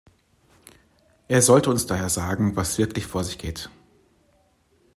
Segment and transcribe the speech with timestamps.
[1.27, 3.69] Er sollte uns daher sagen, was wirklich vor sich geht.